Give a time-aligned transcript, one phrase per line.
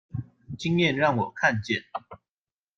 [0.57, 1.83] 經驗讓我看見